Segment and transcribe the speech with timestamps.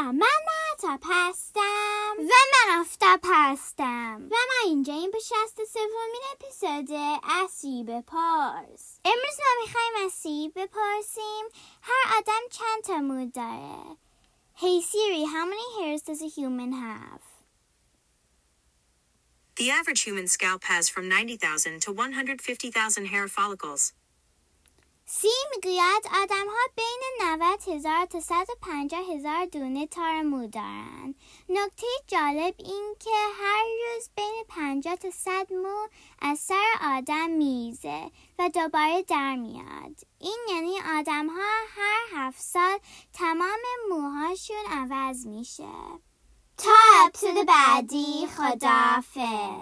[0.00, 6.22] سلام من معتاب هستم و من آفتاب هستم و ما اینجا این به شست سومین
[6.32, 11.44] اپیزود اسی بپرس امروز ما میخوایم از سیری بپرسیم
[11.82, 13.96] هر آدم چند تا مو داره
[14.58, 17.20] Hey Siri, how many hairs does a human have?
[19.56, 23.92] The average human scalp has from 90,000 to 150,000 hair follicles.
[25.55, 31.15] می‌گوید آدم ها بین 90 هزار تا 150 هزار دونه تار مو دارند.
[31.49, 35.87] نکته جالب این که هر روز بین 50 تا 100 مو
[36.21, 39.95] از سر آدم میزه و دوباره در میاد.
[40.19, 42.79] این یعنی آدم ها هر هفت سال
[43.13, 45.73] تمام موهاشون عوض میشه.
[46.57, 49.60] تا اپسود بعدی خدافز